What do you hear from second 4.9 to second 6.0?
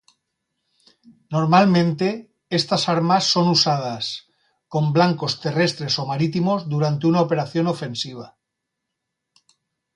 blancos terrestres